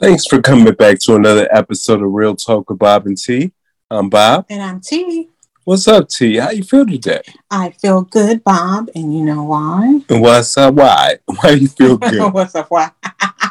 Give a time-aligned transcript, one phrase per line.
[0.00, 3.52] Thanks for coming back to another episode of Real Talk with Bob and Tee.
[3.90, 4.46] I'm Bob.
[4.50, 5.28] And I'm Tee.
[5.64, 6.38] What's up, Tee?
[6.38, 7.22] How you feel today?
[7.50, 10.00] I feel good, Bob, and you know why?
[10.08, 10.74] What's up?
[10.74, 11.18] Why?
[11.26, 12.32] Why do you feel good?
[12.32, 12.68] What's up?
[12.70, 12.90] Why?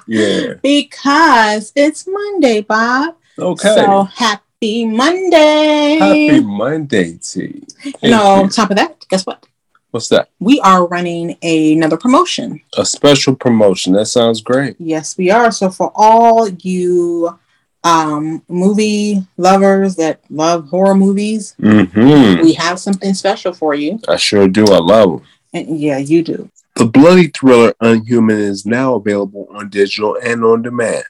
[0.07, 0.55] yeah.
[0.61, 3.15] Because it's Monday, Bob.
[3.39, 3.75] Okay.
[3.75, 5.97] So happy Monday.
[5.99, 7.63] Happy Monday, Tee.
[7.81, 8.49] Thank no, you.
[8.49, 9.45] top of that, guess what?
[9.91, 10.29] What's that?
[10.39, 12.61] We are running another promotion.
[12.77, 13.93] A special promotion.
[13.93, 14.75] That sounds great.
[14.79, 15.51] Yes, we are.
[15.51, 17.37] So for all you
[17.83, 22.41] um movie lovers that love horror movies, Mm-hmm.
[22.43, 23.99] we have something special for you.
[24.07, 24.65] I sure do.
[24.65, 25.21] I love them.
[25.53, 26.49] And yeah, you do.
[26.77, 31.03] The bloody thriller Unhuman is now available on digital and on demand.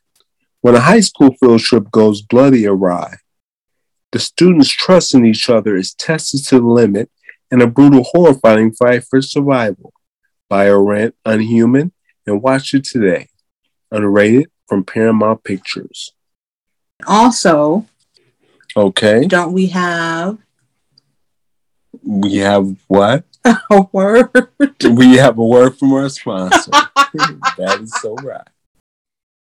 [0.61, 3.17] When a high school field trip goes bloody awry,
[4.11, 7.09] the students' trust in each other is tested to the limit
[7.51, 9.93] in a brutal, horrifying fight for survival.
[10.49, 11.91] Buy or rent Unhuman
[12.25, 13.27] and watch it today.
[13.93, 16.13] Unrated from Paramount Pictures.
[17.07, 17.85] Also,
[18.75, 20.37] Okay, don't we have
[22.03, 23.25] we have what?
[23.45, 24.29] a word?
[24.81, 26.71] We have a word from our sponsor.
[26.95, 28.47] that is so right.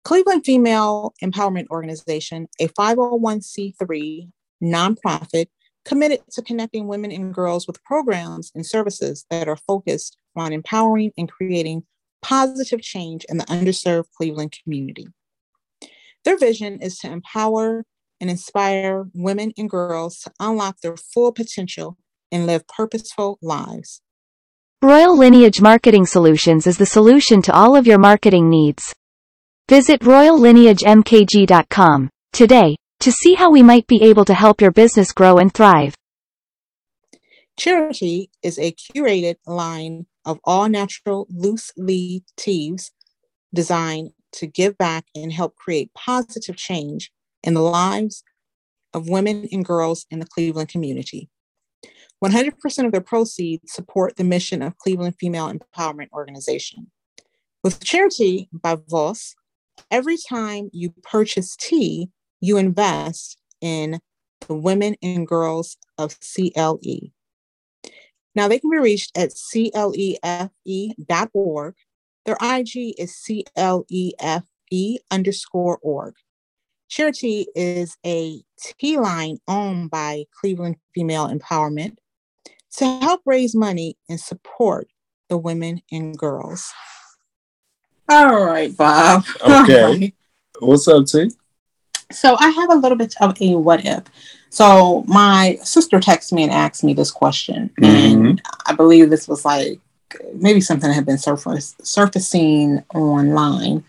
[0.04, 4.30] Cleveland Female Empowerment Organization, a 501c3
[4.62, 5.46] nonprofit
[5.88, 11.12] committed to connecting women and girls with programs and services that are focused on empowering
[11.16, 11.84] and creating
[12.20, 15.06] positive change in the underserved Cleveland community.
[16.24, 17.86] Their vision is to empower
[18.20, 21.96] and inspire women and girls to unlock their full potential
[22.30, 24.02] and live purposeful lives.
[24.82, 28.94] Royal Lineage Marketing Solutions is the solution to all of your marketing needs.
[29.68, 35.38] Visit royallineagemkg.com today to see how we might be able to help your business grow
[35.38, 35.94] and thrive.
[37.56, 42.92] Charity is a curated line of all natural loose leaf teas
[43.52, 47.10] designed to give back and help create positive change
[47.42, 48.22] in the lives
[48.92, 51.28] of women and girls in the Cleveland community.
[52.24, 56.90] 100% of their proceeds support the mission of Cleveland Female Empowerment Organization.
[57.62, 59.34] With Charity by Voss,
[59.90, 64.00] every time you purchase tea, you invest in
[64.46, 67.10] the women and girls of CLE.
[68.34, 69.74] Now they can be reached at clefe.org.
[72.24, 76.14] Their IG is clefe underscore org.
[76.88, 81.96] Charity is a tea line owned by Cleveland Female Empowerment
[82.76, 84.88] to help raise money and support
[85.28, 86.72] the women and girls.
[88.08, 89.24] All right, Bob.
[89.42, 89.84] Okay.
[89.84, 90.14] right.
[90.60, 91.30] What's up, Tee?
[92.10, 94.02] So I have a little bit of a what if.
[94.50, 99.44] So my sister texted me and asked me this question, and I believe this was
[99.44, 99.78] like
[100.34, 103.84] maybe something that had been surface, surfacing online,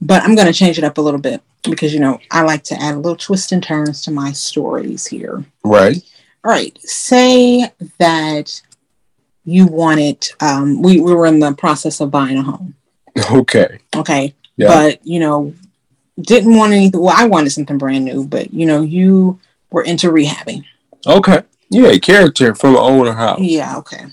[0.00, 2.62] but I'm going to change it up a little bit because you know I like
[2.64, 5.44] to add a little twist and turns to my stories here.
[5.64, 5.96] Right.
[6.44, 8.60] All right, say that
[9.46, 12.74] you wanted, um, we, we were in the process of buying a home,
[13.32, 13.78] Okay.
[13.96, 14.68] okay, Yeah.
[14.68, 15.54] but you know
[16.20, 17.00] didn't want anything.
[17.00, 20.64] Well, I wanted something brand new, but you know you were into rehabbing.
[21.06, 21.42] Okay.
[21.70, 23.40] Yeah, character from an older house.
[23.40, 24.04] Yeah, okay.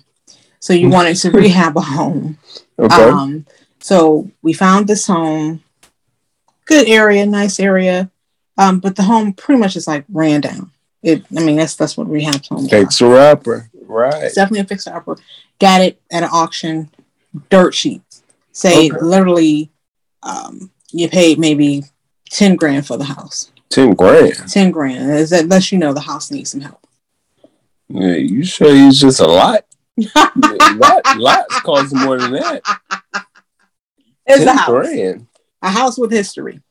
[0.60, 2.38] So you wanted to rehab a home.
[2.80, 2.96] Okay.
[2.96, 3.46] Um,
[3.80, 5.62] so we found this home,
[6.66, 8.10] good area, nice area,
[8.58, 10.72] um, but the home pretty much is like ran down.
[11.04, 12.80] It, I mean, that's that's what rehab homes are.
[12.82, 13.70] Fixer upper.
[13.86, 14.24] Right.
[14.24, 15.18] It's definitely a fixer upper.
[15.60, 16.90] Got it at an auction,
[17.52, 18.02] dirt cheap.
[18.52, 19.00] Say Okay.
[19.00, 19.70] literally,
[20.24, 21.84] um, you paid maybe
[22.30, 23.52] ten grand for the house.
[23.70, 24.36] Ten grand.
[24.50, 25.12] Ten grand.
[25.12, 26.86] Is that lets you know the house needs some help.
[27.88, 29.66] Yeah, you sure it's just a lot?
[30.16, 32.62] lot lots cost more than that.
[34.26, 34.70] It's a house.
[34.70, 35.28] grand.
[35.62, 36.62] A house with history.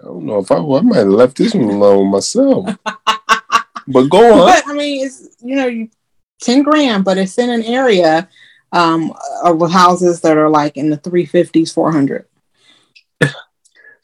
[0.00, 2.68] I don't know if I, I might have left this one alone myself.
[2.84, 4.52] but go on.
[4.52, 5.88] But I mean, it's you know, you
[6.40, 8.28] ten grand, but it's in an area
[8.72, 9.12] um
[9.44, 12.26] of houses that are like in the three fifties, four hundred.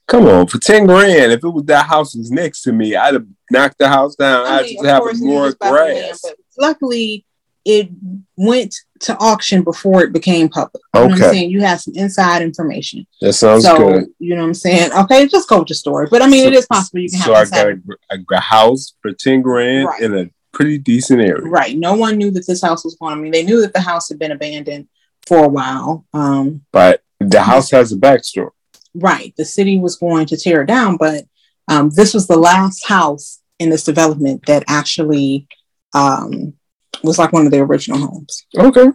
[0.09, 1.33] Come on, for ten grand.
[1.33, 4.47] If it was that house was next to me, I'd have knocked the house down.
[4.47, 5.73] I I'd mean, just have more the land,
[6.21, 6.25] grass.
[6.59, 7.25] luckily,
[7.65, 7.89] it
[8.37, 10.83] went to auction before it became public.
[10.95, 11.51] You I'm Okay, saying?
[11.51, 13.07] You have some inside information.
[13.21, 14.07] that sounds so, good.
[14.19, 14.93] you know what I'm saying?
[14.93, 16.09] Okay, just go with the story.
[16.11, 17.81] But I mean, it So- is possible you can So have I got a,
[18.11, 20.03] a, a house for ten grand Right.
[20.03, 21.43] in a pretty decent area.
[21.43, 21.77] Right.
[21.79, 23.13] No one knew that this house was going.
[23.17, 24.89] I mean, they knew that the house had been abandoned
[25.27, 26.05] for a while.
[26.13, 28.51] Um, But the house has a backstory.
[28.95, 29.35] Right.
[29.37, 31.25] The city was going to tear it down, but
[31.69, 35.47] um, this was the last house in this development that actually
[35.95, 36.55] um,
[37.03, 38.47] was like one of the original homes.
[38.57, 38.89] Okay.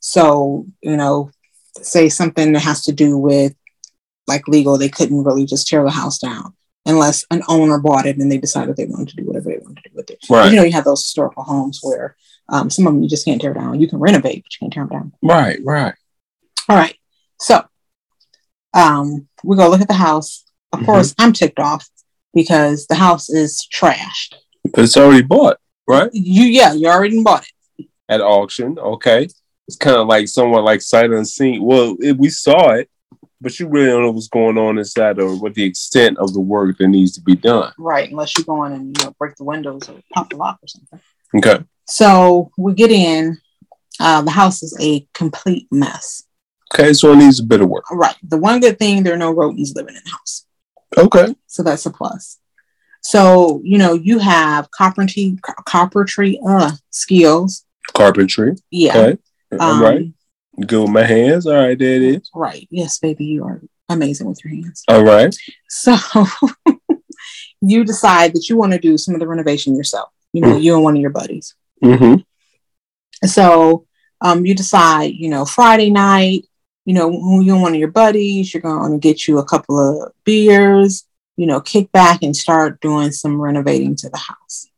[0.00, 1.30] So, you know,
[1.82, 3.54] say something that has to do with
[4.26, 4.78] like legal.
[4.78, 6.54] They couldn't really just tear the house down
[6.86, 9.82] unless an owner bought it and they decided they wanted to do whatever they wanted
[9.82, 10.18] to do with it.
[10.30, 10.50] Right.
[10.50, 12.16] You know, you have those historical homes where
[12.48, 13.80] um, some of them you just can't tear down.
[13.80, 15.12] You can renovate, but you can't tear them down.
[15.22, 15.94] Right, right.
[16.68, 16.96] All right.
[17.40, 17.64] So
[18.76, 20.44] um, we go look at the house.
[20.72, 20.86] Of Mhm.
[20.86, 21.88] course, I'm ticked off
[22.34, 24.34] because the house is trashed.
[24.72, 25.58] But it's already bought,
[25.88, 26.10] right?
[26.12, 27.44] You, yeah, you already bought
[27.78, 27.86] it.
[28.08, 28.78] At auction.
[28.78, 29.28] Okay.
[29.68, 31.62] It's kind of like somewhat like sight unseen.
[31.62, 32.88] Well, it, we saw it,
[33.40, 36.40] but you really don't know what's going on inside or what the extent of the
[36.40, 37.72] work that needs to be done.
[37.78, 38.10] Right.
[38.10, 40.68] Unless you go in and you know, break the windows or pop the lock or
[40.68, 41.00] something.
[41.36, 41.64] Okay.
[41.86, 43.38] So we get in.
[43.98, 46.22] Uh, the house is a complete mess.
[46.74, 47.84] Okay, so it needs a bit of work.
[47.90, 48.16] Right.
[48.22, 50.46] The one good thing there are no rodents living in the house.
[50.96, 51.34] Okay.
[51.46, 52.38] So that's a plus.
[53.02, 57.64] So, you know, you have carpentry, carpentry uh, skills.
[57.92, 58.56] Carpentry.
[58.70, 58.96] Yeah.
[58.96, 59.18] Okay.
[59.60, 60.12] All Um, right.
[60.66, 61.46] Good with my hands.
[61.46, 62.30] All right, there it is.
[62.34, 62.66] Right.
[62.70, 64.82] Yes, baby, you are amazing with your hands.
[64.88, 65.34] All right.
[65.68, 65.94] So
[67.60, 70.74] you decide that you want to do some of the renovation yourself, you know, you
[70.74, 71.54] and one of your buddies.
[71.84, 72.22] Mm-hmm.
[73.26, 73.86] So
[74.20, 76.46] um, you decide, you know, Friday night,
[76.86, 77.10] you know,
[77.40, 81.04] you and one of your buddies, you're going to get you a couple of beers,
[81.36, 84.68] you know, kick back and start doing some renovating to the house.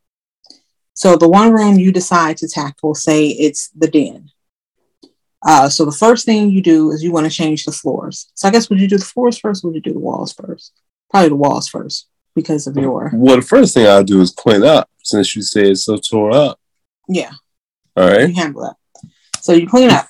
[0.94, 4.31] So the one room you decide to tackle, say it's the den.
[5.46, 8.32] Uh, so the first thing you do is you want to change the floors.
[8.34, 9.62] So I guess would you do the floors first?
[9.62, 10.72] Or would you do the walls first?
[11.11, 14.64] Probably the walls first because of your Well, the first thing I'll do is clean
[14.64, 16.58] up since you said it's so tore up.
[17.08, 17.32] yeah.
[17.96, 18.28] All right.
[18.28, 18.76] you handle that.
[19.40, 20.08] So you clean up.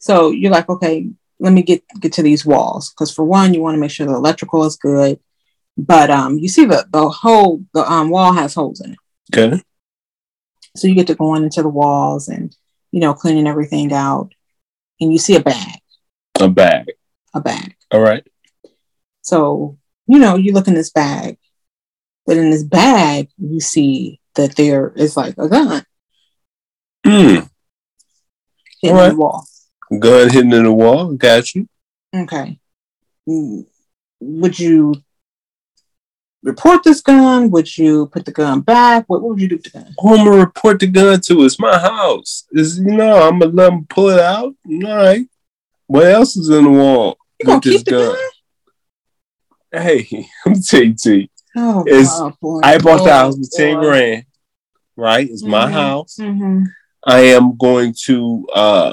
[0.00, 1.08] So you're like, okay,
[1.38, 4.06] let me get get to these walls because for one, you want to make sure
[4.06, 5.20] the electrical is good.
[5.78, 8.98] But um, you see the the whole the um wall has holes in it,
[9.32, 9.62] Okay.
[10.76, 12.54] so you get to going into the walls and
[12.92, 14.32] you know cleaning everything out,
[15.00, 15.78] and you see a bag,
[16.40, 16.90] A bag.
[17.34, 17.74] a bag.
[17.92, 18.26] All right.
[19.22, 21.38] So you know you look in this bag,
[22.26, 25.84] but in this bag you see that there is like a gun
[27.06, 27.48] Mm.
[28.82, 29.46] in the wall.
[29.98, 31.12] Gun hidden in the wall.
[31.14, 31.68] Got you.
[32.14, 32.58] Okay.
[33.26, 34.94] Would you
[36.42, 37.50] report this gun?
[37.50, 39.04] Would you put the gun back?
[39.08, 39.94] What, what would you do with the gun?
[39.98, 41.44] Who I'm gonna report the gun to?
[41.44, 42.46] It's my house.
[42.52, 44.54] Is you know I'm gonna let them pull it out.
[44.66, 45.26] All right.
[45.86, 47.18] What else is in the wall?
[47.40, 47.90] You with this keep the
[49.72, 49.82] gun?
[49.82, 51.30] Hey, I'm tell you, Tee.
[51.56, 52.60] Oh, It's- God, boy.
[52.62, 54.24] I bought the Oh, house with ten grand.
[54.96, 55.28] Right?
[55.28, 55.72] It's my Mhm.
[55.72, 56.16] house.
[56.20, 56.64] Mhm.
[57.04, 58.92] I am going to uh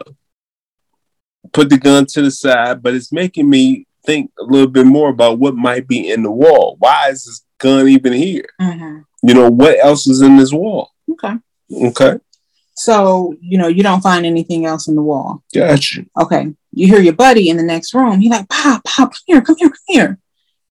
[1.53, 5.09] put the gun to the side, but it's making me think a little bit more
[5.09, 6.75] about what might be in the wall.
[6.79, 8.45] Why is this gun even here?
[8.61, 9.03] Mhm.
[9.23, 10.91] You know, what else is in this wall?
[11.11, 11.33] Okay.
[11.73, 12.13] Okay.
[12.75, 15.43] So, you know, you don't find anything else in the wall.
[15.53, 16.05] Got you.
[16.19, 16.53] Okay.
[16.71, 18.21] You hear your buddy in the next room.
[18.21, 20.19] He's like, Pop, Pop, come here, come here, come here.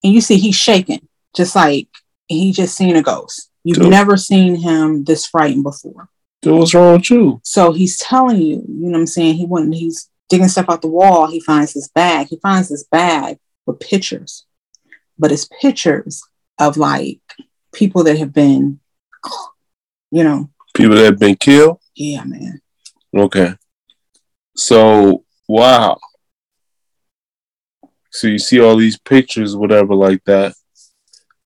[0.04, 1.88] And you see he's shaking, just like
[2.28, 3.50] he just seen a ghost.
[3.64, 3.90] You've Dude.
[3.90, 6.08] never seen him this frightened before.
[6.44, 7.40] So what's wrong with you?
[7.42, 9.34] So he's telling you, you know what I'm saying?
[9.34, 11.26] He went, he's digging stuff out the wall.
[11.28, 12.28] He finds this bag.
[12.28, 14.46] He finds this bag with pictures,
[15.18, 16.22] but it's pictures
[16.58, 17.20] of like
[17.72, 18.80] people that have been,
[20.10, 21.80] you know, People that have been killed?
[21.94, 22.60] yeah, man.
[23.16, 23.54] Okay.
[24.56, 25.98] So wow.
[28.10, 30.54] So you see all these pictures, whatever like that.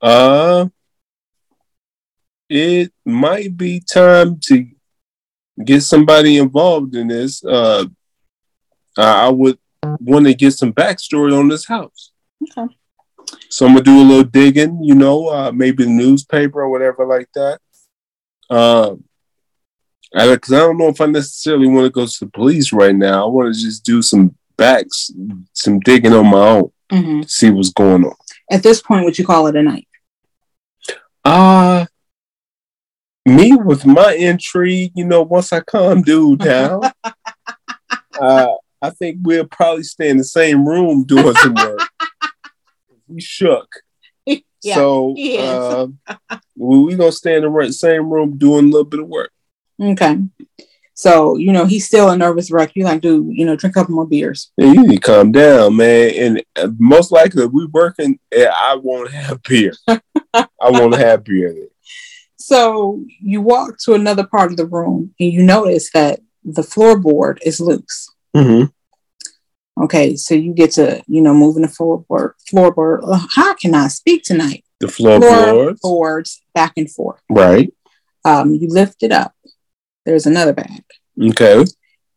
[0.00, 0.68] Uh
[2.48, 4.66] it might be time to
[5.64, 7.44] get somebody involved in this.
[7.44, 7.84] Uh
[9.00, 12.12] I I would want to get some backstory on this house.
[12.42, 12.74] Okay.
[13.48, 17.06] So I'm gonna do a little digging, you know, uh, maybe the newspaper or whatever
[17.06, 17.60] like that.
[18.48, 19.04] Um,
[20.12, 23.24] because I don't know if I necessarily want to go to the police right now.
[23.24, 25.10] I want to just do some backs,
[25.52, 28.14] some digging on my own, hmm see what's going on.
[28.50, 29.86] At this point, would you call it a night?
[31.24, 31.86] Uh
[33.26, 36.82] me with my intrigue, you know, once I calm dude down,
[38.20, 41.80] uh, I think we'll probably stay in the same room doing some work.
[43.08, 43.68] we shook.
[44.62, 45.86] Yeah, so uh,
[46.54, 49.32] we we gonna stay in the right, same room doing a little bit of work.
[49.80, 50.18] Okay.
[51.00, 52.72] So, you know, he's still a nervous wreck.
[52.74, 54.52] You like, dude, you know, drink a couple more beers.
[54.58, 56.10] Yeah, you need to calm down, man.
[56.14, 59.72] And uh, most likely, if we working, I won't have beer.
[59.88, 61.54] I won't have beer.
[62.42, 67.38] So you walk to another part of the room and you notice that the floorboard
[67.44, 68.08] is loose.
[68.36, 69.82] Mm-hmm.
[69.84, 73.00] Okay, so you get to, you know, moving the floorboard, floorboard.
[73.06, 74.64] Ugh, How can I speak tonight?
[74.80, 77.20] The floorboards, Floorboards back and forth.
[77.30, 77.72] right?
[78.24, 79.34] Um, you lift it up.
[80.04, 80.82] There's another bag.
[81.20, 81.64] Okay.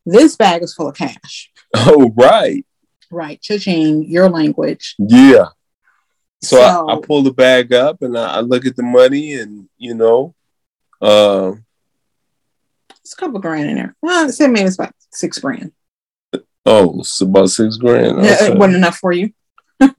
[0.06, 1.52] This bag is full of cash.
[1.76, 2.66] Oh, right.
[3.10, 3.42] Right.
[3.42, 4.96] Cha-ching, your language.
[5.00, 5.48] Yeah.
[6.42, 9.70] So, I, I pull the bag up and I, I look at the money and
[9.78, 10.36] you know,
[11.02, 11.54] uh,
[13.00, 13.96] It's a couple grand in there.
[14.02, 15.72] Well, say maybe it's about six grand.
[16.66, 18.18] Oh, it's about six grand.
[18.20, 19.32] It wasn't enough for you.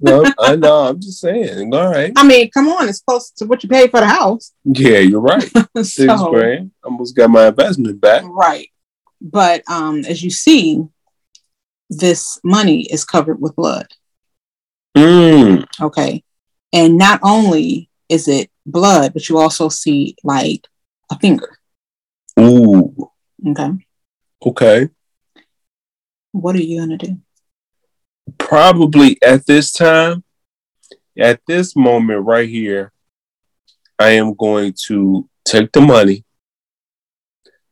[0.01, 0.89] no, I know.
[0.89, 1.75] I'm just saying.
[1.75, 2.13] All right.
[2.17, 4.53] I mean, come on, it's close to what you paid for the house.
[4.65, 5.43] Yeah, you're right.
[5.77, 6.71] Six so, grand.
[6.83, 8.23] Almost got my investment back.
[8.27, 8.69] right.
[9.21, 10.85] But um, as you see,
[11.89, 13.87] this money is covered with blood.
[14.97, 15.67] Mm.
[15.81, 16.23] Okay.
[16.73, 20.67] And not only is it blood, but you also see like
[21.11, 21.59] a finger.
[22.39, 23.11] Ooh.
[23.47, 23.71] Okay.
[24.45, 24.89] Okay.
[26.35, 27.19] What are you gonna do?
[28.39, 30.25] Probably at this time,
[31.17, 32.91] at this moment right here,
[34.01, 36.25] I am going to take the money,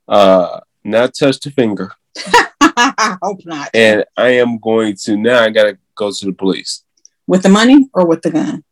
[0.06, 1.90] uh, not touch the finger,
[2.60, 3.70] I hope not.
[3.74, 5.42] and I am going to now.
[5.42, 6.84] I gotta go to the police.
[7.26, 8.62] With the money or with the gun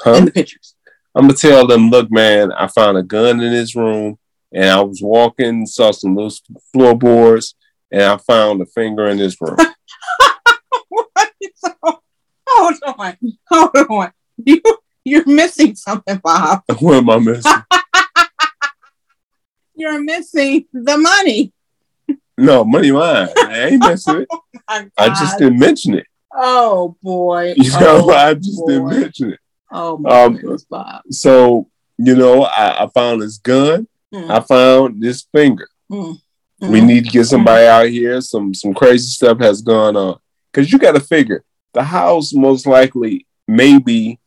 [0.00, 0.14] Huh?
[0.14, 0.74] in the pictures?
[1.14, 4.18] I'm gonna tell them, look, man, I found a gun in this room,
[4.52, 7.54] and I was walking, saw some loose floorboards,
[7.90, 9.56] and I found a finger in this room.
[12.48, 13.16] hold on,
[13.50, 14.12] hold on.
[14.44, 14.60] You
[15.04, 16.62] you're missing something, Bob.
[16.80, 17.52] what am I missing?
[19.78, 21.52] You're missing the money.
[22.38, 23.28] No, money mine.
[23.36, 24.28] I ain't missing it.
[24.68, 26.06] My I just didn't mention it.
[26.34, 27.54] Oh boy.
[27.56, 29.40] You know, oh, I just didn't mention it.
[29.70, 31.02] Oh my Um, goodness, Bob.
[31.10, 33.86] So, you know, I, I found this gun.
[34.14, 35.68] Mm, I found this finger.
[35.90, 36.16] mm,
[36.60, 36.86] We mm.
[36.86, 38.20] need to get somebody out here.
[38.20, 40.18] Some some crazy stuff has gone on.
[40.52, 41.44] Cause you gotta figure
[41.74, 44.18] the house most likely maybe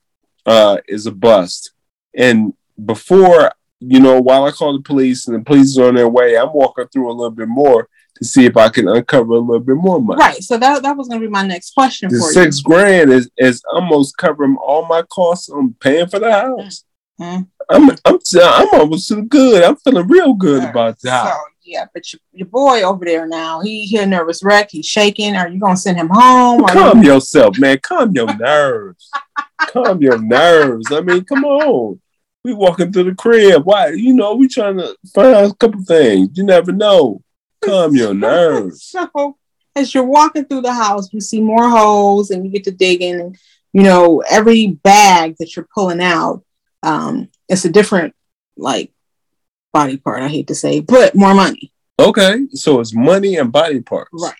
[0.46, 1.72] uh is a bust.
[2.16, 2.54] And
[2.86, 6.38] before, you know, while I call the police and the police are on their way,
[6.38, 9.60] I'm walking through a little bit more to see if I can uncover a little
[9.60, 10.20] bit more money.
[10.20, 10.44] Right.
[10.44, 14.18] So that that was gonna be my next question The six grand is is almost
[14.18, 15.50] covering all my costs.
[15.50, 16.84] I'm paying for the house.
[17.20, 17.48] Mm.
[17.70, 19.64] I'm I'm I'm almost too good.
[19.64, 20.70] I'm feeling real good you.
[20.70, 21.40] about the house.
[21.70, 24.70] Yeah, but your, your boy over there now, he he a nervous wreck.
[24.72, 25.36] He's shaking.
[25.36, 26.66] Are you gonna send him home?
[26.66, 27.78] Calm you, yourself, man.
[27.80, 29.12] Calm your nerves.
[29.68, 30.92] Calm your nerves.
[30.92, 32.02] I mean, come on.
[32.44, 33.66] We walking through the crib.
[33.66, 33.90] Why?
[33.90, 36.30] You know, we trying to find out a couple things.
[36.34, 37.22] You never know.
[37.62, 38.84] Calm your nerves.
[38.86, 39.38] so
[39.76, 43.22] as you're walking through the house, you see more holes, and you get to digging,
[43.22, 43.38] and
[43.74, 46.44] you know every bag that you're pulling out,
[46.82, 48.16] um, it's a different
[48.58, 48.92] like
[49.72, 50.22] body part.
[50.22, 51.72] I hate to say, but more money.
[52.00, 54.10] Okay, so it's money and body parts.
[54.14, 54.34] Right.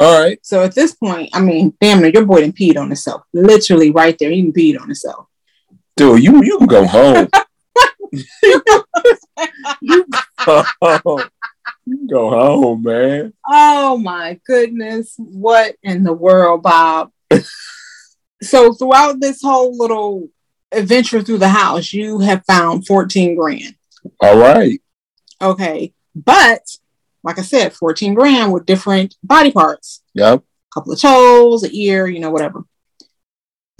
[0.00, 0.38] All right.
[0.42, 3.22] So at this point, I mean, damn near your boy done peed on himself.
[3.32, 5.26] Literally right there, he done peed on himself.
[5.96, 7.28] Dude, you you can go home.
[8.12, 8.84] you, go
[10.78, 11.22] home.
[11.84, 13.32] you go home, man.
[13.44, 15.14] Oh my goodness.
[15.16, 17.10] What in the world, Bob?
[18.40, 20.28] so throughout this whole little
[20.70, 23.74] adventure through the house, you have found 14 grand.
[24.20, 24.80] All right.
[25.40, 25.92] Okay.
[26.14, 26.62] But
[27.22, 30.40] like I said, 14 grand with different body parts, Yep.
[30.40, 32.64] a couple of toes, an ear, you know, whatever.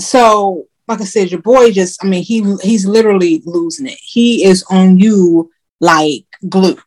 [0.01, 3.99] So, like I said, your boy just, I mean, he he's literally losing it.
[4.03, 6.79] He is on you like glue.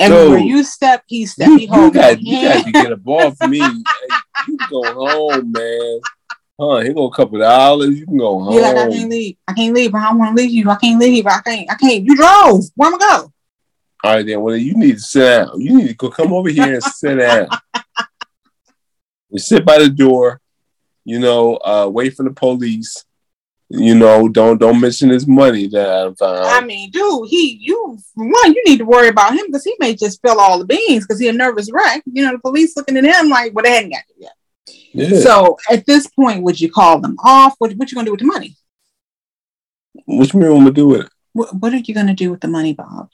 [0.00, 0.48] Everywhere Dude.
[0.48, 1.48] you step, he step.
[1.48, 3.58] You, He you got you got to get up off me.
[4.08, 4.14] Hey,
[4.48, 6.00] you go home, man.
[6.60, 6.80] Huh?
[6.80, 7.98] Here go a couple of dollars.
[7.98, 8.52] You can go home.
[8.52, 9.36] You're like, I can't leave.
[9.46, 9.94] I can't leave.
[9.94, 10.68] I don't want to leave you.
[10.68, 11.26] I can't leave.
[11.26, 11.70] I can't.
[11.70, 12.04] I can't.
[12.04, 12.64] You drove.
[12.74, 13.32] Where am I go?
[14.04, 14.40] All right, then.
[14.40, 15.60] Well, you need to sit down.
[15.60, 17.48] You need to go come over here and sit down.
[19.30, 20.40] You sit by the door.
[21.04, 23.04] You know, uh, wait for the police.
[23.68, 26.46] You know, don't don't mention his money that I found.
[26.46, 29.94] I mean, dude, he, you, one, you need to worry about him because he may
[29.94, 32.02] just spill all the beans because he's a nervous wreck.
[32.06, 34.32] You know, the police looking at him like, well, they hadn't got it yet.
[34.92, 35.20] Yeah.
[35.20, 37.54] So at this point, would you call them off?
[37.58, 38.56] What, what you gonna do with the money?
[40.04, 41.12] what you mean I'm gonna do with it?
[41.32, 43.08] What, what are you gonna do with the money, Bob?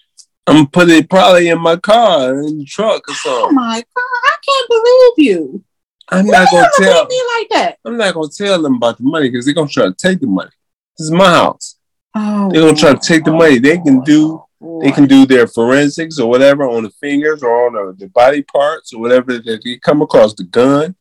[0.47, 3.33] I'm gonna put it probably in my car in the truck or something.
[3.33, 3.55] Oh something.
[3.57, 5.65] my god, I can't believe you.
[6.11, 7.07] I'm Why not gonna tell.
[7.07, 7.79] me like that?
[7.85, 10.27] I'm not gonna tell them about the money because they're gonna try to take the
[10.27, 10.51] money.
[10.99, 11.77] This is my house.
[12.15, 13.59] Oh, They're gonna try to take the oh, money.
[13.59, 14.45] They can do
[14.81, 18.43] they can do their forensics or whatever on the fingers or on the, the body
[18.43, 20.95] parts or whatever that they come across the gun,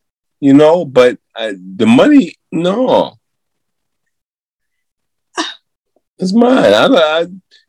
[0.43, 0.85] you know.
[0.85, 3.17] But uh, the money, no,
[6.19, 6.73] it's mine.
[6.73, 7.27] I, I,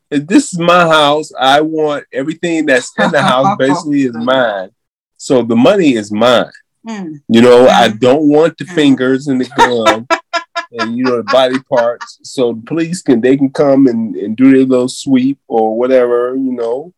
[0.09, 1.31] this is my house.
[1.39, 4.69] I want everything that's in the house basically is mine.
[5.17, 6.51] So the money is mine.
[6.87, 7.21] Mm.
[7.27, 7.99] You know, I Mhm.
[7.99, 8.75] don't want the Mhm.
[8.75, 10.07] fingers and the gun
[10.71, 12.19] and you know the body parts.
[12.23, 16.35] So the police can they can come and, and do their little sweep or whatever,
[16.35, 16.93] you know,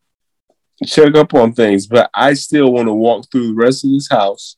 [0.86, 1.88] check up on things.
[1.88, 4.57] But I still want to walk through the rest of this house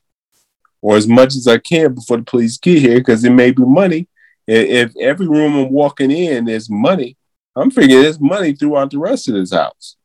[0.81, 3.63] or as much as I can before the police get here because it may be
[3.63, 4.07] money.
[4.47, 7.17] If, every room I'm walking in is money,
[7.55, 9.95] I'm figuring there's money throughout the rest of this house.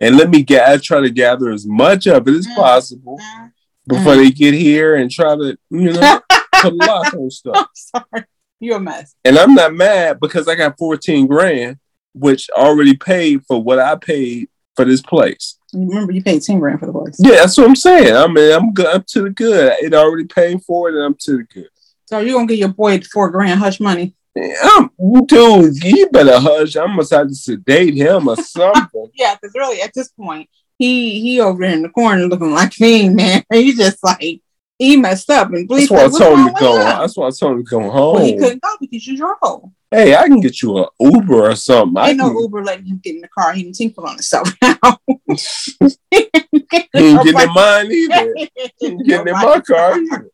[0.00, 2.54] And let me get I try to gather as much of it as Mm.
[2.56, 3.52] possible Mm.
[3.88, 6.20] before they get here and try to, you know,
[6.60, 7.56] put lock on stuff.
[7.56, 8.24] I'm sorry.
[8.60, 9.14] You're a mess.
[9.24, 11.78] And I'm not mad because I got 14 grand,
[12.14, 15.58] which already paid for what I paid for this place.
[15.76, 17.16] Remember, you paid 10 grand for the place.
[17.18, 18.14] Yeah, that's what I'm saying.
[18.14, 19.74] I mean, I'm good up to the good.
[19.80, 21.68] It already paid for it, and I'm to the good.
[22.06, 24.14] So you're going to give your boy four grand hush money.
[24.62, 24.90] I'm,
[25.26, 26.76] dude, you better hush.
[26.76, 29.10] I must have to sedate him or something.
[29.14, 33.16] Yeah, because really at this point, he he over in the corner looking like fiend,
[33.16, 33.42] man.
[33.52, 34.42] He's just like,
[34.78, 35.48] he messed up.
[35.48, 36.78] And that's police why I told him to go.
[36.78, 38.14] That's why I told him to go home.
[38.16, 39.70] Well, he couldn't go because you drove.
[39.90, 41.96] Hey, I can get you an Uber or something.
[41.96, 43.52] I Ain't no Uber letting him get in the car.
[43.52, 44.98] He didn't tinkle on himself now.
[45.28, 48.34] he ain't getting in mine either.
[48.78, 50.30] He ain't getting in my car either.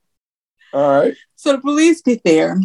[0.73, 1.15] All right.
[1.37, 2.59] So the police get there.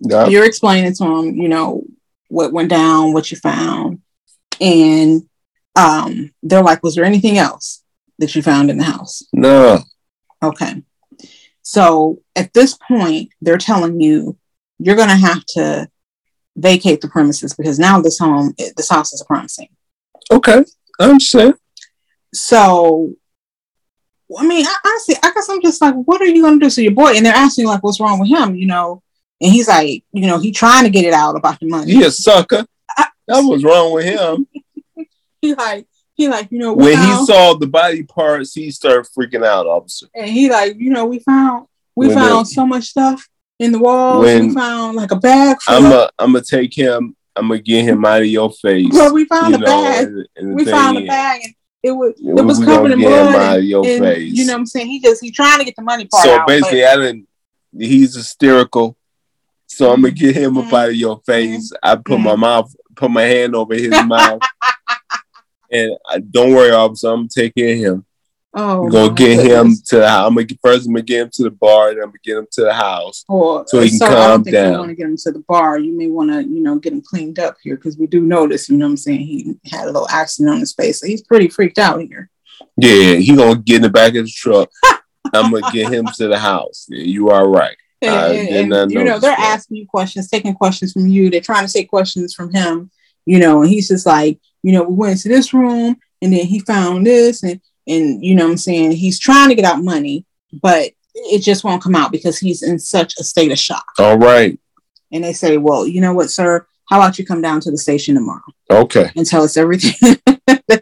[0.00, 0.26] Yeah.
[0.26, 1.84] You're explaining to them, you know,
[2.28, 4.00] what went down, what you found,
[4.60, 5.22] and
[5.76, 7.82] um, they're like, "Was there anything else
[8.18, 9.80] that you found in the house?" No.
[10.42, 10.82] Okay.
[11.62, 14.38] So at this point, they're telling you
[14.80, 15.88] you're going to have to
[16.56, 19.68] vacate the premises because now this home, this house is a crime scene.
[20.30, 20.64] Okay.
[20.98, 21.54] I understand.
[22.34, 23.12] So,
[24.38, 26.70] I mean, I, honestly, I guess I'm just like, what are you going to do?
[26.70, 28.54] So your boy, and they're asking like, what's wrong with him?
[28.54, 29.02] You know,
[29.40, 31.92] and he's like, you know, he trying to get it out about the money.
[31.92, 32.64] He a sucker.
[33.26, 34.46] That was wrong with him.
[35.42, 39.42] He like, he like, you know, When he saw the body parts, he started freaking
[39.42, 40.04] out, officer.
[40.14, 43.26] and he like, you know, we found, we When found the- so much stuff
[43.60, 44.24] in the walls.
[44.24, 47.14] we found like a bag I'm a, I'm gonna take him.
[47.36, 48.88] I'm gonna get him out of your face.
[48.90, 50.06] Well, we found a know, bag.
[50.06, 53.00] and- and we found a bag and it was we- it was we covered in
[53.00, 53.34] blood.
[53.36, 54.32] out of your and, face.
[54.32, 54.88] You know what I'm saying?
[54.88, 56.46] He just he's trying to get the money part so out.
[56.46, 57.28] basically, I didn't.
[57.78, 58.96] He's hysterical.
[59.66, 60.26] So I'm gonna mm-hmm.
[60.26, 60.72] get him up Mhm.
[60.72, 61.72] out of your face.
[61.82, 62.40] I put my mm-hmm.
[62.40, 64.42] mouth, put my hand over his mouth,
[65.70, 67.08] and I, don't worry, officer.
[67.08, 68.06] I'm gonna take care of him.
[68.54, 69.96] Oh, I'm gonna get him to.
[69.96, 70.86] The, I'm gonna first.
[70.86, 73.24] I'm gonna get him to the bar, then I'm gonna get him to the house.
[73.28, 74.72] Or, so he can I calm don't think down.
[74.72, 75.78] you want to get him to the bar.
[75.78, 78.68] You may want to, you know, get him cleaned up here because we do notice,
[78.68, 79.20] you know what I'm saying?
[79.20, 81.00] He had a little accident on his face.
[81.00, 82.30] So he's pretty freaked out here.
[82.76, 84.70] Yeah, he gonna get in the back of the truck.
[85.32, 86.86] I'm gonna get him to the house.
[86.88, 87.76] Yeah, you are right.
[88.02, 89.56] I And, and, you know, they're that.
[89.58, 91.30] asking you questions, taking questions from you.
[91.30, 92.90] They're trying to take questions from him,
[93.26, 96.46] you know, and he's just like, you know, we went into this room and then
[96.46, 98.92] he found this and and you know what I'm saying?
[98.92, 102.78] He's trying to get out money, but it just won't come out because he's in
[102.78, 103.84] such a state of shock.
[103.98, 104.58] All right.
[105.12, 106.66] And they say, Well, you know what, sir?
[106.88, 109.10] How about you come down to the station tomorrow Okay.
[109.16, 110.16] and tell us everything?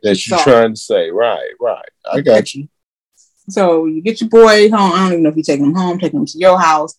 [0.03, 1.11] That you're trying to say.
[1.11, 1.49] Right.
[1.61, 1.89] Right.
[2.11, 2.69] I got you.
[3.49, 4.93] so you get your boy home.
[4.93, 6.95] I don't even know if you're taking him home, taking him to your house.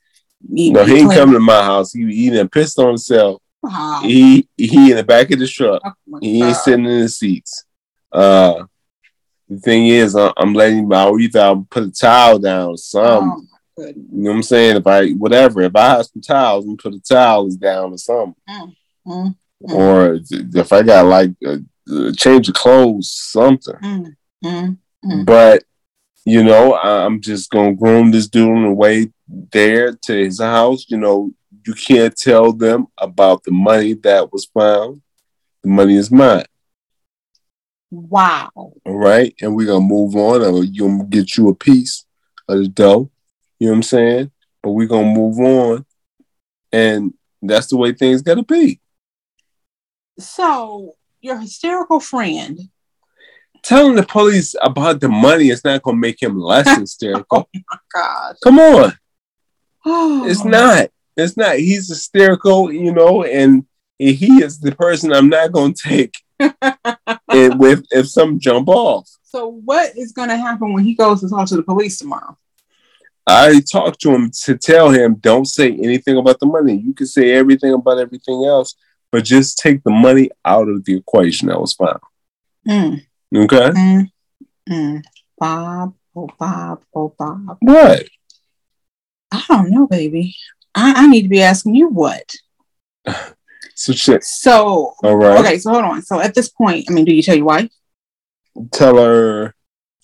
[0.49, 1.93] You- No, he ain't coming to my house.
[1.93, 3.41] He, he done pissed on himself.
[3.61, 4.01] Wow.
[4.03, 5.81] He he in the back of the truck.
[5.85, 7.63] Oh He ain't sitting in the seats.
[8.11, 8.63] Uh,
[9.49, 11.19] the thing is, I- I'm letting out.
[11.19, 13.47] Either I'll put a towel down or something.
[13.77, 13.83] Oh.
[13.87, 14.75] You know what I'm saying?
[14.77, 18.35] If I whatever, if I have some towels, I'm put the towels down or something.
[18.49, 18.75] Mm,
[19.07, 21.59] mm, Or if I got like a,
[21.89, 23.75] a change of clothes, something.
[23.81, 24.77] mm, mm.
[25.05, 25.25] Mm.
[25.25, 25.63] But
[26.25, 29.11] you know, I'm just gonna groom this dude on the way
[29.53, 30.85] there to his house.
[30.89, 31.31] You know,
[31.65, 35.01] you can't tell them about the money that was found.
[35.63, 36.43] The money is mine.
[37.91, 38.51] Wow.
[38.55, 39.33] All right.
[39.41, 40.41] And we're gonna move on.
[40.41, 42.05] Or you gonna get you a piece
[42.47, 43.09] of the dough.
[43.59, 44.31] You know what I'm saying?
[44.61, 45.85] But we're gonna move on.
[46.71, 48.79] And that's the way things gotta be.
[50.19, 52.59] So your hysterical friend.
[53.61, 57.49] Telling the police about the money is not gonna make him less hysterical.
[57.53, 58.35] oh my God.
[58.43, 58.93] Come on.
[59.85, 60.89] Oh, It's not.
[61.17, 61.57] It's not.
[61.57, 63.65] He's hysterical, you know, and
[63.97, 66.13] he is the person I'm not gonna take
[67.29, 69.09] and with if some jump off.
[69.23, 72.37] So what is going to happen when he goes to talk to the police tomorrow?
[73.27, 76.77] I talked to him to tell him don't say anything about the money.
[76.77, 78.75] You can say everything about everything else,
[79.11, 81.99] but just take the money out of the equation that was found.
[82.67, 83.01] Mm,
[83.35, 83.69] Okay?
[83.69, 84.11] mm,
[84.67, 85.03] mm.
[85.37, 87.57] Bob, oh Bob, oh Bob.
[87.61, 88.07] What?
[89.31, 90.35] I don't know, baby.
[90.73, 92.33] I, I need to be asking you what.
[93.79, 94.25] So shit.
[94.25, 95.39] So All right.
[95.39, 96.01] okay, so hold on.
[96.01, 97.71] So at this point, I mean, do you tell your wife?
[98.73, 99.55] Tell her.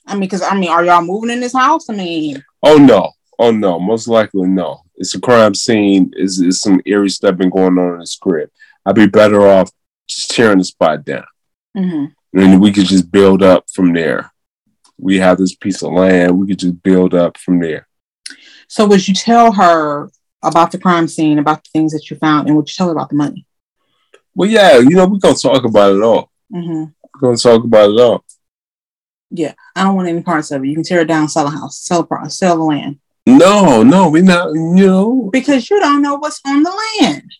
[0.08, 1.90] I mean, because I mean, are y'all moving in this house?
[1.90, 3.12] I mean, Oh no.
[3.38, 3.78] Oh no.
[3.78, 4.80] Most likely no.
[4.96, 6.14] It's a crime scene.
[6.16, 8.56] Is is some eerie stuff been going on in the script.
[8.86, 9.70] I'd be better off
[10.08, 11.26] just tearing the spot down.
[11.76, 12.14] mhm.
[12.34, 14.32] and we could just build up from there.
[14.98, 16.40] We have this piece of land.
[16.40, 17.90] We could just build up from there.
[18.70, 20.10] So would you tell her
[20.42, 22.94] about the crime scene, about the things that you found, and would you tell her
[22.94, 23.46] about the money?
[24.36, 26.30] Well, yeah, you know, we're gonna talk about it all.
[26.54, 26.84] Mm-hmm.
[26.84, 28.26] We're gonna talk about it all.
[29.32, 30.68] Yeah, I don't want any parts of it.
[30.68, 33.82] You can tear it down, sell a house, sell a pro- sell the land, No,
[33.82, 34.54] no, we're not.
[34.54, 37.32] You know, because you don't know what's on the land.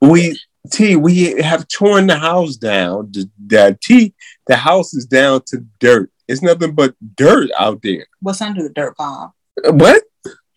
[0.00, 0.38] we
[0.70, 3.10] Tee, we have torn the house down.
[3.12, 4.14] The, the Tee,
[4.46, 6.10] the house is down to dirt.
[6.28, 8.06] It's nothing but dirt out there.
[8.20, 9.32] What's under the dirt, Bob?
[9.64, 10.02] What?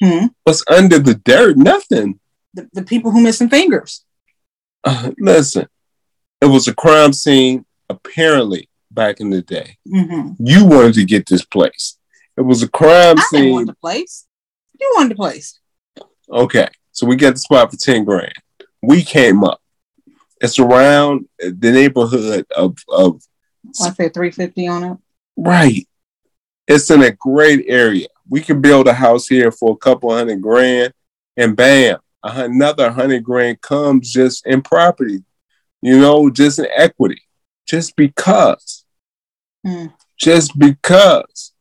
[0.01, 0.27] Hmm?
[0.43, 1.57] What's under the dirt?
[1.57, 2.19] Nothing.
[2.53, 4.03] The, the people who missing fingers.
[4.83, 5.67] Uh, listen,
[6.41, 7.65] it was a crime scene.
[7.89, 10.43] Apparently, back in the day, Mm-hmm.
[10.45, 11.97] you wanted to get this place.
[12.37, 14.25] It was a crime I didn't want the place.
[14.79, 15.59] You wanted the place.
[16.31, 18.33] Okay, so we got the spot for ten grand.
[18.81, 19.61] We came up.
[20.41, 23.21] It's around the neighborhood of of
[23.81, 24.97] I said three fifty on it.
[25.37, 25.87] right.
[26.67, 28.07] It's in a great area.
[28.29, 30.93] We could build a house here for a couple hundred grand,
[31.37, 35.23] and bam, another hundred grand comes just in property.
[35.81, 37.21] You know, just in equity,
[37.67, 38.85] just because.
[39.65, 39.87] Hmm.
[40.17, 41.53] Just because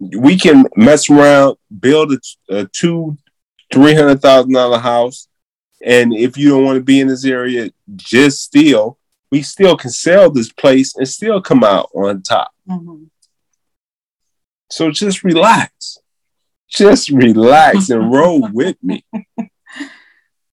[0.00, 3.16] we can mess around, build a, a two,
[3.72, 5.28] three hundred thousand dollar house,
[5.84, 8.98] and if you don't want to be in this area, just steal.
[9.30, 12.50] We still can sell this place and still come out on top.
[12.68, 13.04] Mm-hmm.
[14.70, 15.98] So just relax,
[16.68, 19.04] just relax and roll with me.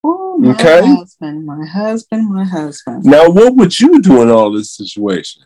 [0.08, 0.86] Oh, my Okay.
[0.86, 3.06] husband, my husband, my husband.
[3.06, 5.44] Now, what would you do in all this situation?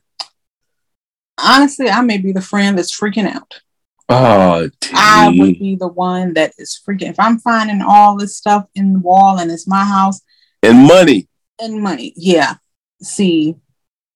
[1.37, 3.61] Honestly, I may be the friend that's freaking out.
[4.09, 7.09] Oh, I would be the one that is freaking.
[7.09, 10.19] If I'm finding all this stuff in the wall and it's my house
[10.61, 11.29] and money.
[11.61, 12.55] and money, yeah.
[13.01, 13.55] See,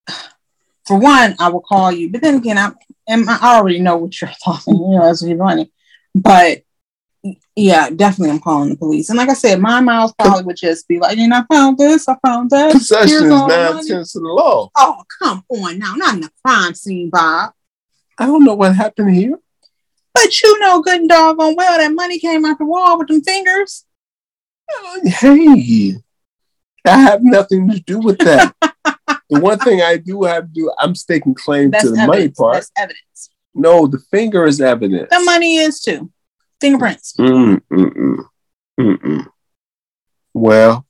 [0.86, 2.76] for one, I will call you, but then again, I'm,
[3.08, 4.76] and I already know what you're talking.
[4.76, 5.70] You know, as you're running,
[6.16, 6.64] but
[7.56, 9.10] yeah, definitely, I'm calling the police.
[9.10, 12.08] And like I said, my mouth probably would just be like, "And I found this,
[12.10, 14.70] I found that." Possession is all the nine tenths of the law.
[14.76, 17.54] Oh, come on now, not in the crime scene, Bob.
[18.18, 19.40] I don't know what happened here.
[20.14, 23.24] But you know good and doggone well that money came out the wall with them
[23.24, 23.86] fingers.
[25.04, 25.96] Hey,
[26.86, 28.54] I have nothing to do with that.
[28.62, 32.30] the one thing I do have to do, I'm staking claim That's to the money
[32.30, 32.56] part.
[32.56, 33.30] That's evidence.
[33.56, 35.10] No, the finger is evidence.
[35.10, 36.12] The money is too.
[36.60, 37.14] Fingerprints.
[37.20, 38.18] Mm, mm, mm,
[38.80, 39.28] mm, mm.
[40.34, 40.86] Well,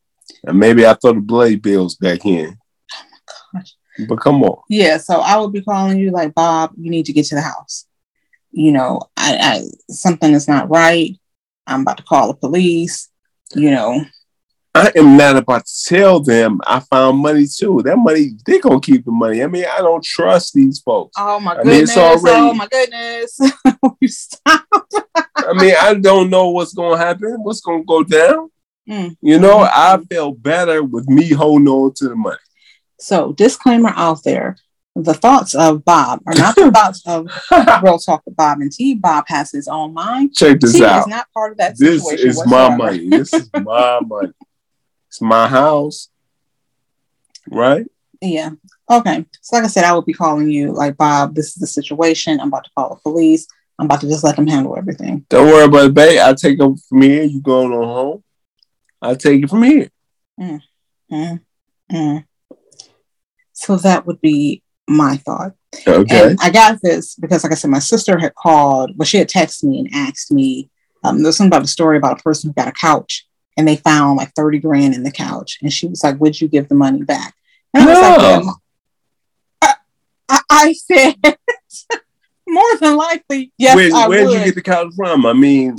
[0.46, 2.58] maybe I throw the blade bills back in.
[2.94, 3.04] Oh
[3.54, 3.76] my gosh.
[4.08, 4.62] But come on.
[4.70, 7.42] Yeah, so I would be calling you like, Bob, you need to get to the
[7.42, 7.86] house.
[8.52, 11.18] You know, I, I something is not right.
[11.68, 13.10] I'm about to call the police.
[13.56, 14.06] You know,
[14.76, 17.82] I am not about to tell them I found money too.
[17.84, 19.44] That money, they're gonna keep the money.
[19.44, 21.16] I mean, I don't trust these folks.
[21.20, 23.40] oh my I mean, goodness, it's already- oh my goodness.
[24.00, 24.66] you stop.
[25.36, 28.50] I mean, I don't know what's gonna happen, what's gonna go down.
[28.90, 29.16] Mm.
[29.22, 32.38] You know, I feel better with me holding on to the money.
[33.00, 34.58] So, disclaimer out there:
[34.96, 37.28] the thoughts of Bob are not the thoughts of
[37.84, 38.96] Real Talk with Bob and Tee.
[38.96, 40.34] Bob has his own mind.
[40.36, 41.02] Check this Tee out.
[41.02, 43.08] is not part of that This is my money.
[43.08, 44.34] This is my money.
[45.14, 46.10] It's my house.
[47.52, 47.86] Right?
[48.20, 48.50] Yeah.
[48.90, 49.24] Okay.
[49.42, 52.40] So, like I said, I would be calling you like, Bob, this is the situation.
[52.40, 53.46] I'm about to call the police.
[53.78, 55.24] I'm about to just let them handle everything.
[55.30, 56.20] Don't worry about it, babe.
[56.20, 57.22] I'll take it from here.
[57.22, 58.24] You going on home.
[59.04, 59.92] I'll take it from here.
[60.40, 60.62] Mm,
[61.92, 62.26] mm.
[63.52, 65.54] So that would be my thought.
[65.88, 66.32] Okay.
[66.32, 69.30] And I got this because, like I said, my sister had called, well, she had
[69.30, 70.72] texted me and asked me,
[71.04, 73.76] um, there's something about a story about a person who got a couch and they
[73.78, 75.60] found like 30 grand in the couch.
[75.62, 77.34] And she was like, Would you give the money back?
[77.74, 78.52] And I was like, "Yeah,
[79.62, 79.74] I,
[80.30, 81.16] I, I said,
[82.48, 84.38] More than likely, yes, Where, where'd would.
[84.40, 85.26] you get the couch from?
[85.26, 85.78] I mean,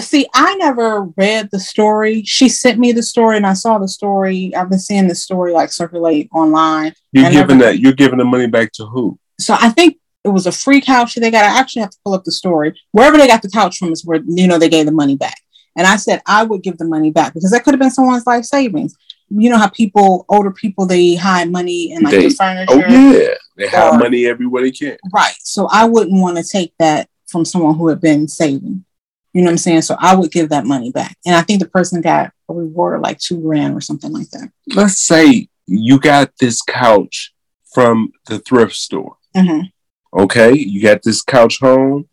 [0.00, 2.22] See, I never read the story.
[2.24, 4.54] She sent me the story and I saw the story.
[4.56, 6.94] I've been seeing the story like circulate online.
[7.12, 9.18] you're giving never- that you're giving the money back to who?
[9.38, 11.44] so I think it was a free couch that they got.
[11.44, 12.78] I actually have to pull up the story.
[12.92, 15.36] Wherever they got the couch from is where you know they gave the money back.
[15.76, 18.26] And I said I would give the money back because that could have been someone's
[18.26, 18.94] life savings.
[19.30, 22.72] You know how people, older people, they hide money in like They- the furniture.
[22.74, 23.28] Oh yeah.
[23.56, 24.96] They have Or- money everywhere they can.
[25.12, 25.34] Right.
[25.40, 28.84] So I wouldn't want to take that from someone who had been saving.
[29.32, 29.82] You know what I'm saying?
[29.82, 31.16] So I would give that money back.
[31.24, 34.28] And I think the person got a reward of like two grand or something like
[34.30, 34.50] that.
[34.74, 37.32] Let's say you got this couch
[37.72, 39.16] from the thrift store.
[39.34, 39.70] Mhm.
[40.14, 42.06] Okay, you got this couch home.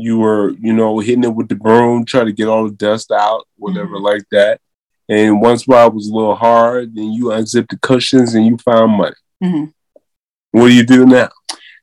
[0.00, 3.10] You were, you know, hitting it with the broom, trying to get all the dust
[3.10, 4.02] out, whatever, Mhm.
[4.02, 4.60] like that.
[5.08, 8.56] And once while it was a little hard, then you unzipped the cushions and you
[8.58, 9.16] found money.
[9.42, 9.72] Mhm.
[10.52, 11.28] What do you do now?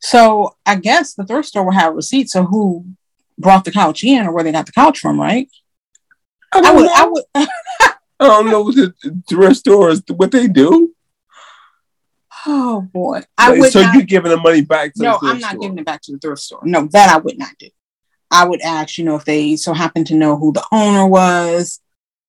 [0.02, 2.86] So I guess the thrift store will have receipts of who
[3.38, 5.50] brought the couch in or where they got the couch from, right?
[6.54, 6.92] I I don't would, know.
[6.96, 7.24] I would.
[8.20, 8.94] I don't know what the
[9.30, 10.94] thrift stores what they do.
[12.46, 13.72] Oh boy, I Like, would.
[13.74, 15.62] so not, you giving the money back to no, the thrift I'm not store.
[15.62, 16.62] giving it back to the thrift store.
[16.64, 17.68] No, that I would not do.
[18.32, 21.80] I would ask, you know, if they so happen to know who the owner was,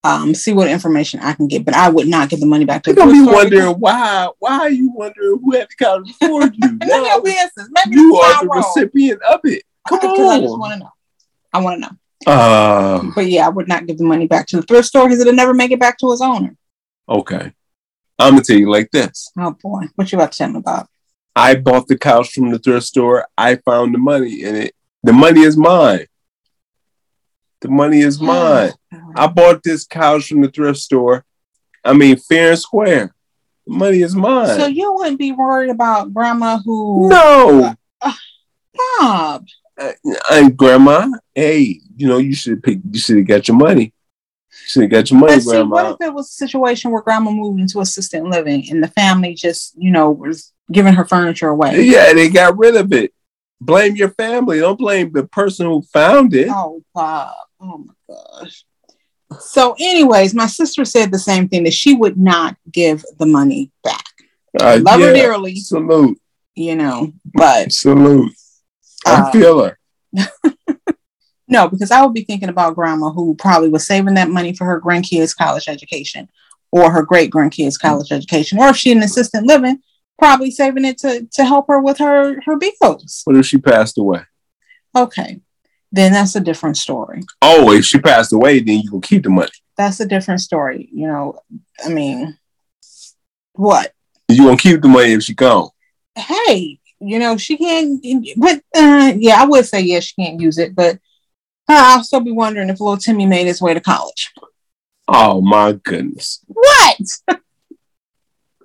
[0.05, 2.85] um, see what information I can get, but I would not give the money back
[2.85, 4.29] to You're the gonna be wondering why.
[4.39, 6.51] Why are you wondering who had the couch before you?
[6.51, 7.69] because- None of your business.
[7.71, 9.65] Maybe you are the recipient of it.
[9.89, 10.91] Come Because I just want to know.
[11.53, 12.33] I want to know.
[12.33, 15.21] Uh, But yeah, I would not give the money back to the thrift store because
[15.21, 16.55] it'll never make it back to its owner.
[17.09, 17.53] okay.
[18.21, 19.31] I'm gonna tell you like this.
[19.39, 20.89] Oh boy, what you about to tell me about?
[21.37, 23.27] I bought the couch from the thrift store.
[23.39, 24.75] I found the money in it.
[25.09, 26.05] The money is mine.
[27.62, 28.73] The money is mine.
[29.16, 31.25] I bought this couch from the thrift store.
[31.83, 33.14] I mean, fair and square.
[33.66, 34.59] The money is mine.
[34.59, 38.12] So you wouldn't be worried about grandma who no, uh,
[38.99, 39.47] Bob.
[39.81, 39.92] Uh,
[40.31, 41.09] and grandma.
[41.35, 42.81] Hey, you know you should pick.
[42.90, 43.94] You should have got your money.
[44.51, 47.31] Should have got your money, But see, what if it was a situation where grandma
[47.31, 51.81] moved into assisted living and the family just, you know, was giving her furniture away?
[51.81, 53.14] Yeah, they got rid of it.
[53.61, 54.61] Blame your family.
[54.61, 56.49] Don't blame the person who found it.
[56.51, 57.35] Oh, Bob.
[57.61, 58.64] Oh my gosh.
[59.40, 63.71] So, anyways, my sister said the same thing that she would not give the money
[63.83, 64.05] back.
[64.59, 66.18] Uh, Love her dearly, Salute,
[66.55, 68.33] you know, but salute.
[69.07, 69.79] I Uh, feel her.
[71.49, 74.64] no, because I would be thinking about grandma who probably was saving that money for
[74.64, 76.29] her grandkids' college education
[76.73, 79.81] or her great grandkids' college education, or if she an assistant living,
[80.18, 83.22] probably saving it to, to help her with her, her bills.
[83.24, 84.22] What if she passed away?
[84.96, 85.40] Okay.
[85.90, 87.22] Then that's a different story.
[87.40, 89.50] Oh, if she passed away, then you can keep the money.
[89.76, 90.88] That's a different story.
[90.92, 91.40] You know,
[91.85, 92.37] I mean,
[93.54, 93.92] what?
[94.28, 95.70] You gonna keep the money if she gone.
[96.14, 98.04] Hey, you know, she can't,
[98.37, 100.96] but uh, yeah, I would say, yes, she can't use it, but
[101.68, 104.33] uh, I'll still be wondering if little Timmy made his way to college.
[105.07, 106.44] Oh my goodness.
[106.46, 106.98] What?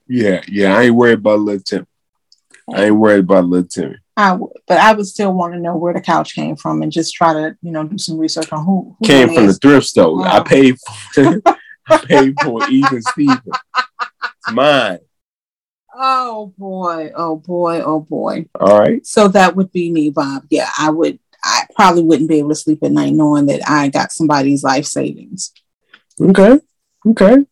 [0.07, 0.77] Yeah, yeah.
[0.77, 1.85] I ain't worried about little Timmy.
[2.73, 3.97] I ain't worried about little Timmy.
[4.15, 6.91] I would, but I would still want to know where the couch came from and
[6.91, 9.87] just try to, you know, do some research on who, who Came from the thrift
[9.87, 10.17] store.
[10.17, 10.23] Wow.
[10.31, 10.77] I paid
[11.13, 11.41] for
[11.87, 13.41] I paid for even Steven.
[13.45, 14.99] It's mine.
[15.95, 18.47] Oh boy, oh boy, oh boy.
[18.59, 19.05] All right.
[19.05, 20.45] So that would be me, Bob.
[20.49, 21.19] Yeah, I would.
[21.43, 24.85] I probably wouldn't be able to sleep at night knowing that I got somebody's life
[24.85, 25.51] savings.
[26.21, 26.59] Okay.
[27.05, 27.45] Okay.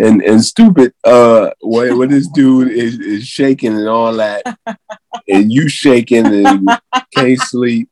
[0.00, 4.42] And and stupid, uh what what this dude is, is shaking and all that,
[5.28, 6.70] and you shaking and
[7.14, 7.90] can't sleep.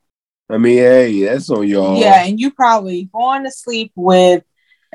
[0.49, 1.99] I mean, hey, that's on y'all.
[2.01, 4.43] Yeah, and you probably going to sleep with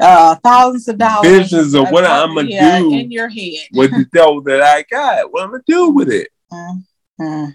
[0.02, 2.91] uh thousands of dollars Visions of what I'ma yeah, do.
[2.93, 3.67] in your head.
[3.73, 5.32] With the dough that I got.
[5.32, 6.30] What I'm gonna do with it?
[6.52, 6.84] Mm,
[7.21, 7.54] mm.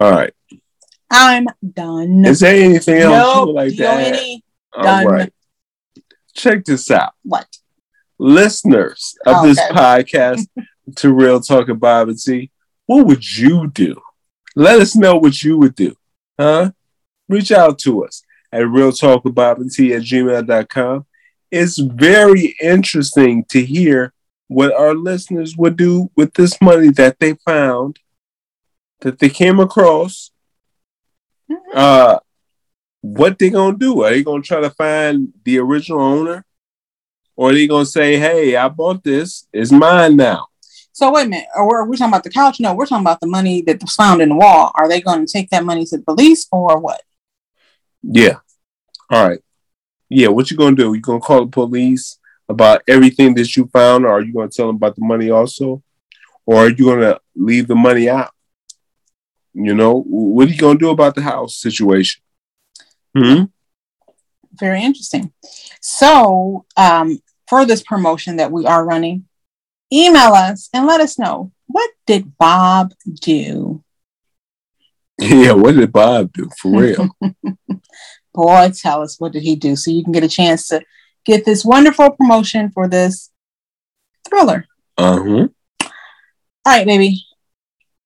[0.00, 0.34] All right.
[1.10, 2.26] I'm done.
[2.26, 3.46] Is there anything else Nope.
[3.46, 4.12] would like Do to you know add?
[4.14, 4.44] any?
[4.82, 5.06] Done.
[5.06, 5.32] right.
[6.34, 7.12] Check this out.
[7.22, 7.46] What?
[8.20, 9.74] Listeners of this Okay.
[9.74, 10.46] podcast
[10.96, 12.50] to Real Talk and Bob and Tee,
[12.84, 13.98] what would you do?
[14.54, 15.94] Let us know what you would do.
[16.38, 16.72] Huh?
[17.30, 21.06] Reach out to us at Real Talk with Bob and Tee at gmail.com.
[21.50, 24.12] It's very interesting to hear
[24.48, 28.00] what our listeners would do with this money that they found,
[29.00, 30.30] that they came across.
[31.72, 32.18] Uh,
[33.00, 34.02] what they gonna do?
[34.02, 36.44] Are they gonna try to find the original owner,
[37.40, 40.48] or are they gonna say, "Hey, I bought this; it's mine now"?
[40.92, 41.46] So wait a minute.
[41.56, 42.60] Or we're talking about the couch?
[42.60, 44.70] No, we're talking about the money that was found in the wall.
[44.74, 47.00] Are they going to take that money to the police or what?
[48.02, 48.40] Yeah.
[49.08, 49.40] All right.
[50.10, 50.28] Yeah.
[50.28, 50.92] What you gonna do?
[50.92, 54.66] You gonna call the police about everything that you found, or are you gonna tell
[54.66, 55.82] them about the money also,
[56.44, 58.32] or are you gonna leave the money out?
[59.54, 62.20] You know, what are you gonna do about the house situation?
[63.16, 63.44] Hmm.
[64.52, 65.32] Very interesting.
[65.80, 67.18] So, um,
[67.50, 69.26] for this promotion that we are running,
[69.92, 73.84] email us and let us know what did Bob do?
[75.18, 75.52] Yeah.
[75.52, 77.10] What did Bob do for real?
[78.32, 80.80] Boy, tell us what did he do so you can get a chance to
[81.26, 83.30] get this wonderful promotion for this
[84.28, 84.66] thriller.
[84.96, 85.48] uh huh.
[86.64, 87.24] All right, baby.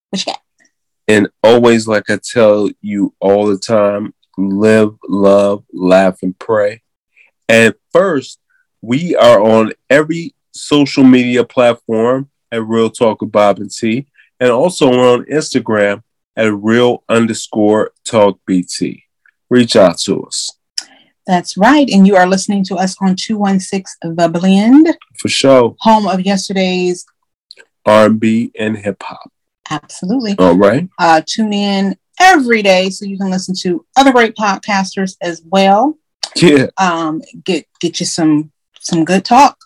[0.09, 0.41] What you got?
[1.07, 6.83] And always, like I tell you all the time, live, love, laugh, and pray.
[7.47, 8.39] And first,
[8.85, 14.07] we are on every social media platform at Real Talk with Bob and Tee,
[14.41, 16.03] and also on Instagram
[16.37, 19.05] at real underscore talk BT.
[19.51, 20.51] Reach out to us
[21.27, 21.89] That's right.
[21.89, 25.77] And you are listening to us on 216 The Blend, for sure.
[25.81, 27.07] home of yesterday's.
[27.87, 29.31] R&B and hip hop.
[29.71, 30.35] Absolutely.
[30.39, 30.89] All right.
[30.99, 35.99] Uh, tune in every day so you can listen to other great podcasters as well.
[36.37, 36.67] Yeah.
[36.79, 38.51] Um, get get you some
[38.85, 39.57] some good talk.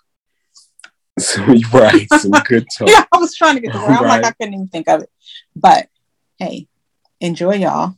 [1.72, 2.06] right.
[2.12, 2.88] Some good talk.
[2.88, 3.90] Yeah, I was trying to get the word.
[3.90, 5.10] I'm like, I couldn't even think of it.
[5.54, 5.88] But
[6.38, 6.68] hey,
[7.20, 7.96] enjoy y'all.